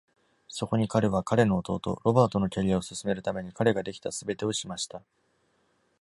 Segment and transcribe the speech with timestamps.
[0.47, 5.03] そこに彼は彼の弟、ロバートのキャリアを進めるために彼ができたすべてをしました。